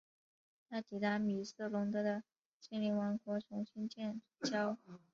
[0.67, 2.23] 他抵达米斯龙德的
[2.59, 4.75] 精灵王国重新建交。